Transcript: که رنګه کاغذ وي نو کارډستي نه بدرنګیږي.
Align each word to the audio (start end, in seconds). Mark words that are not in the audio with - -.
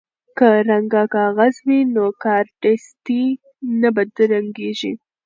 که 0.37 0.49
رنګه 0.69 1.03
کاغذ 1.15 1.55
وي 1.67 1.79
نو 1.93 2.05
کارډستي 2.23 3.23
نه 3.81 3.89
بدرنګیږي. 3.95 4.91